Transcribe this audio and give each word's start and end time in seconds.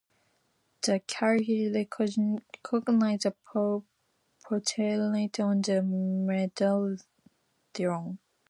The 0.81 0.99
Caliph 1.05 1.75
recognizes 1.75 3.21
the 3.21 3.35
portrait 4.43 5.39
on 5.39 5.61
the 5.61 5.83
medallion. 5.83 6.97